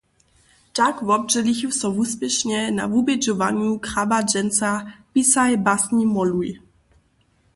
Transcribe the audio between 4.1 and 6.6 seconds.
dźensa– pisaj, basni, moluj".